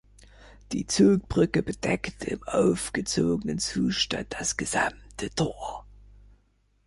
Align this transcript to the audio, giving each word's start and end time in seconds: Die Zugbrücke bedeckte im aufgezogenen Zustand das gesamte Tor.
Die 0.71 0.87
Zugbrücke 0.87 1.61
bedeckte 1.61 2.31
im 2.31 2.41
aufgezogenen 2.45 3.59
Zustand 3.59 4.29
das 4.39 4.57
gesamte 4.57 5.29
Tor. 5.35 5.85